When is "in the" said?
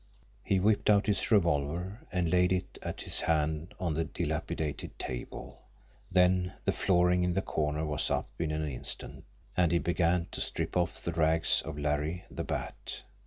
7.21-7.41